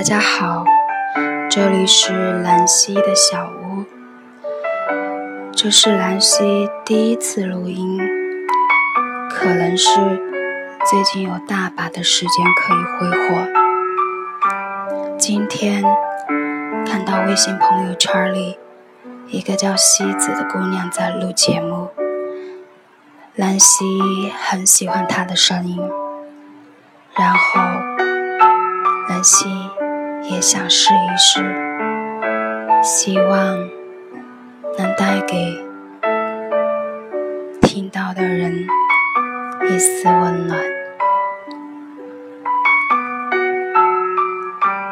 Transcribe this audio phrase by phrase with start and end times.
[0.00, 0.64] 大家好，
[1.50, 3.84] 这里是兰溪的小屋。
[5.52, 8.00] 这是兰溪第一次录音，
[9.28, 10.00] 可能是
[10.86, 13.46] 最近有大把的时间可以挥霍。
[15.18, 15.84] 今天
[16.86, 18.58] 看到微信朋友圈里
[19.28, 21.90] 一个叫西子的姑娘在录节目，
[23.34, 25.78] 兰溪很喜欢她的声音，
[27.14, 27.60] 然后
[29.10, 29.59] 兰溪
[30.30, 31.42] 也想试一试，
[32.84, 33.68] 希望
[34.78, 35.60] 能带给
[37.60, 38.64] 听到的人
[39.68, 40.56] 一丝温暖。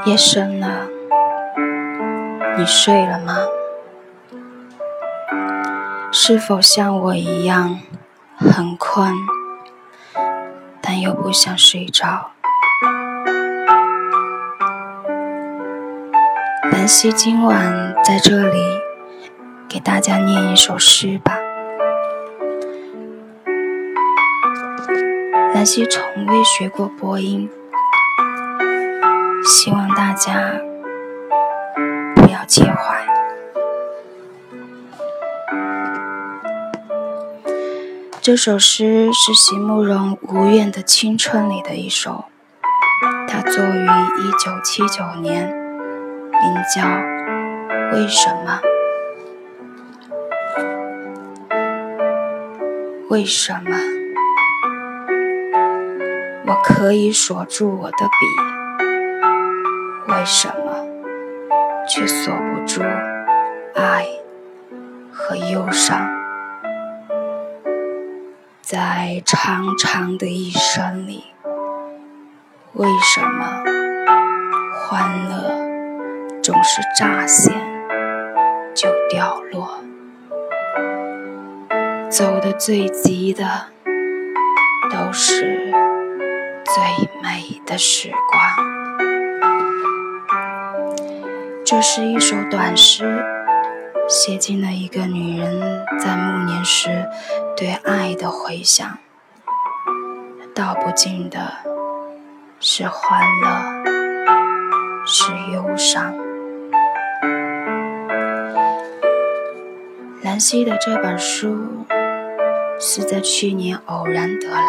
[0.06, 0.88] 夜深了，
[2.56, 3.36] 你睡了吗？
[6.10, 7.78] 是否像我一样
[8.36, 9.14] 很困，
[10.80, 12.32] 但又不想睡着？
[16.88, 18.58] 兰溪今晚在这里
[19.68, 21.36] 给大家念一首诗吧。
[25.52, 27.50] 兰溪从未学过播音。
[29.44, 30.54] 希望大家
[32.16, 33.06] 不要介怀。
[38.22, 42.24] 这首诗是席慕容《无怨的青春》里的一首，
[43.28, 45.54] 它作于一九七九年，
[46.40, 46.82] 名叫
[47.92, 48.60] 《为什么》。
[53.08, 53.76] 为什么
[56.46, 58.12] 我可以锁住我的笔？
[60.12, 60.86] 为什么
[61.88, 62.82] 却锁不住
[63.74, 64.06] 爱
[65.10, 66.08] 和忧伤？
[68.62, 71.24] 在长长的一生里，
[72.74, 73.64] 为什么
[74.74, 75.67] 欢乐
[76.48, 77.52] 总是乍现
[78.74, 79.84] 就掉落？
[82.08, 83.66] 走得最急的
[84.90, 85.70] 都是
[86.64, 86.82] 最
[87.22, 88.40] 美的时光。
[91.66, 93.22] 这是一首短诗，
[94.08, 97.10] 写尽了一个女人在暮年时
[97.58, 98.96] 对爱的回想。
[100.54, 101.52] 道不尽的
[102.58, 106.14] 是欢乐，是忧伤。
[110.28, 111.86] 兰溪的这本书
[112.78, 114.60] 是在去年偶然得来，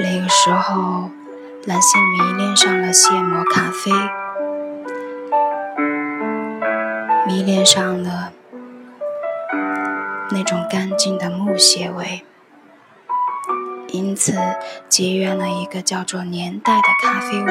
[0.00, 1.08] 那个时候
[1.66, 3.92] 兰溪迷恋上了现磨咖啡。
[7.28, 8.32] 迷恋上了
[10.32, 12.24] 那种干净的木屑味，
[13.92, 14.32] 因此
[14.88, 17.46] 结缘了一个叫做年代的咖啡屋。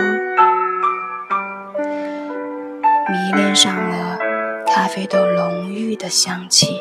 [3.09, 4.19] 迷恋上了
[4.72, 6.80] 咖啡豆浓郁的香气，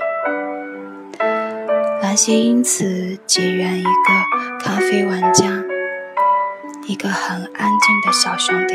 [2.02, 5.46] 兰溪因此结缘一个咖啡玩家，
[6.86, 8.74] 一个很安静的小兄弟。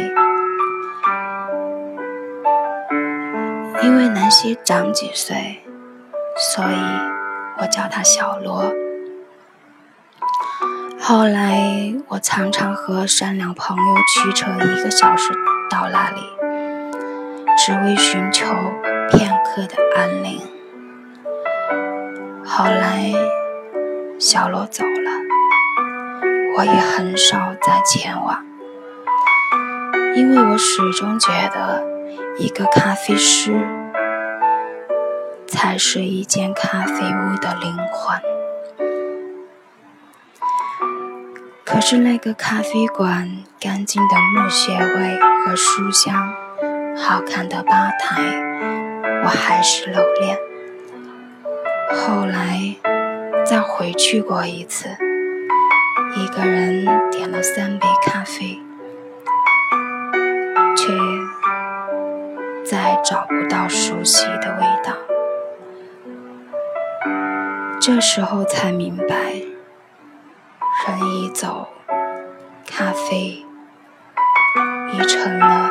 [3.84, 5.64] 因为南希长几岁，
[6.56, 6.76] 所以
[7.60, 8.74] 我叫他小罗。
[11.00, 15.32] 后来我常常和善良朋友驱车一个小时
[15.70, 16.22] 到那里，
[17.58, 18.48] 只为寻求
[19.14, 20.42] 片刻的安宁。
[22.44, 23.14] 后来
[24.20, 25.12] 小罗走了，
[26.58, 28.44] 我也很少再前往，
[30.16, 31.94] 因为我始终觉得。
[32.40, 33.54] 一个咖啡师，
[35.46, 38.20] 才是一间咖啡屋的灵魂。
[41.64, 46.34] 可是那个咖啡馆干净的木屑味和书香，
[46.98, 48.20] 好看的吧台，
[49.24, 50.38] 我还是留恋。
[51.92, 52.76] 后来
[53.46, 54.90] 再回去过一次，
[56.16, 58.60] 一个人点了三杯咖啡，
[60.76, 60.94] 却。
[62.66, 64.94] 再找不到熟悉的味道，
[67.80, 69.16] 这时候才明白，
[70.88, 71.68] 人一走，
[72.66, 73.46] 咖啡
[74.94, 75.70] 已成了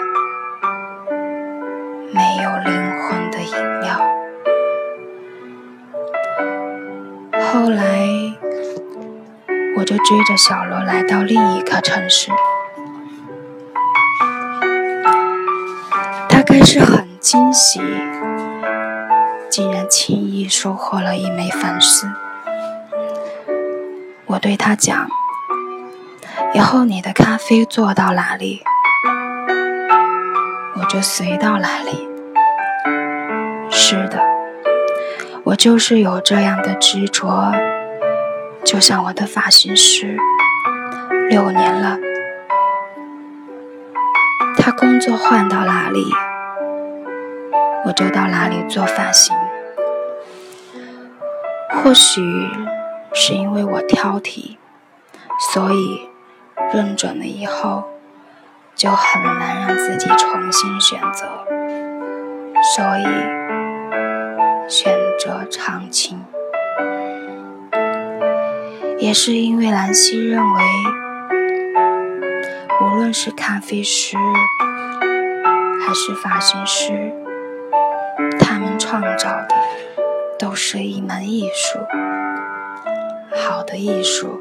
[10.12, 12.30] 追着小罗来到另一个城市。
[16.28, 17.80] 他开始很惊喜，
[19.48, 22.06] 竟然轻易收获了一枚粉丝。
[24.26, 25.08] 我对他讲
[26.52, 28.62] ：“以后你的咖啡做到哪里，
[30.78, 32.06] 我就随到哪里。
[33.70, 34.20] 是的，
[35.44, 37.50] 我就是有这样的执着，
[38.64, 40.16] 就像我的发型师，
[41.28, 41.98] 六年了，
[44.56, 46.04] 他工作换到哪里，
[47.84, 49.36] 我就到哪里做发型。
[51.70, 52.22] 或许
[53.12, 54.56] 是因为我挑剔，
[55.52, 56.08] 所以
[56.72, 57.84] 认准了以后，
[58.74, 61.26] 就很难让自己重新选择，
[62.74, 63.42] 所以。
[64.68, 66.24] 选择长青，
[69.02, 70.62] 也是因为兰溪认为，
[72.80, 74.16] 无论是咖啡师
[75.84, 77.12] 还是发型师，
[78.38, 79.48] 他们创造的
[80.38, 81.80] 都是一门艺术，
[83.36, 84.40] 好的艺术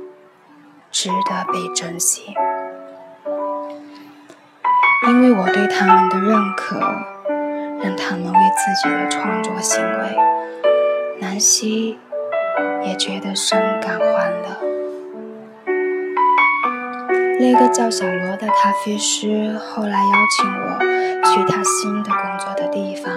[0.91, 2.35] 值得被珍惜。
[5.07, 6.79] 因为我对他们的认可。
[7.83, 10.15] 让他们为自己的创作行为，
[11.19, 11.97] 南希
[12.83, 14.57] 也觉得深感欢乐。
[17.39, 20.79] 那个叫小罗的咖啡师后来邀请我
[21.23, 23.11] 去他新的工作的地方。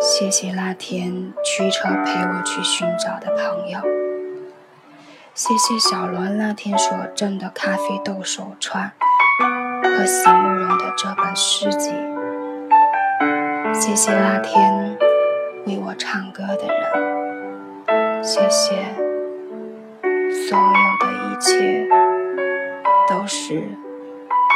[0.00, 3.80] 谢谢那天驱车陪我去寻找的朋友。
[5.34, 8.92] 谢谢小罗那天所赠的咖啡豆手串。
[9.82, 11.90] 和席慕容的这本诗集，
[13.74, 14.96] 谢谢那天
[15.68, 18.74] 为我唱歌的人，谢谢
[20.32, 21.86] 所有的一切
[23.06, 23.60] 都是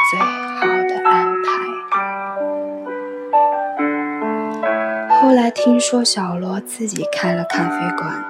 [0.09, 1.47] 最好的安排。
[5.21, 8.25] 后来听说小罗自己开了咖啡馆，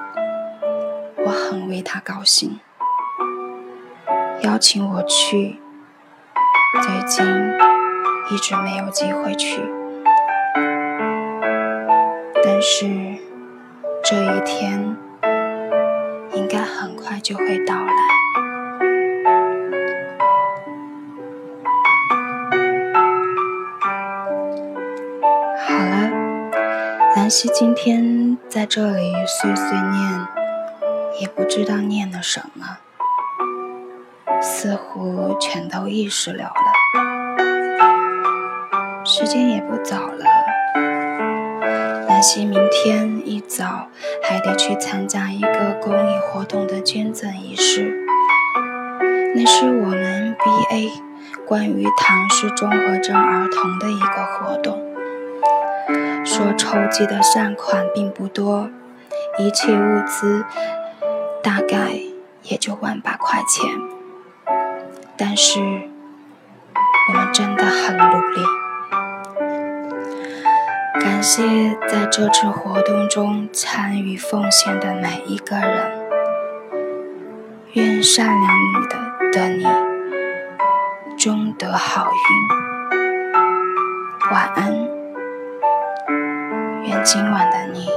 [1.25, 2.59] 我很为他高兴，
[4.41, 5.57] 邀请我去。
[6.81, 7.25] 最近
[8.29, 9.61] 一直没有机会去，
[12.65, 12.85] 是
[14.05, 14.95] 这一天
[16.31, 17.91] 应该很快就会到来。
[25.59, 26.09] 好了，
[27.17, 30.25] 兰溪今天在这里碎碎念，
[31.19, 32.77] 也不知道念了什么。
[34.41, 36.53] 似乎全都意识了了，
[39.03, 40.42] 时间也不早了。
[42.23, 43.89] 兰溪明天一早
[44.23, 47.93] 还得去参加一个公益活动的捐赠仪式，
[49.35, 50.89] 那是我们 BA
[51.45, 54.81] 关于唐氏综合症儿童的一个活动。
[56.23, 58.69] 说筹集的善款并不多，
[59.37, 60.45] 一切物资
[61.43, 61.99] 大概
[62.43, 63.69] 也就万把块钱。
[65.17, 68.62] 但是，我们真的很努力。
[71.23, 76.09] 感谢在这次活动中参与奉献的每一个人。
[77.71, 79.65] 愿善良的的你
[81.17, 82.17] 终得好运。
[84.33, 84.73] 晚安。
[86.83, 87.87] 愿今晚的你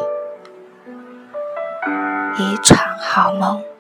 [2.39, 3.76] 一场好梦。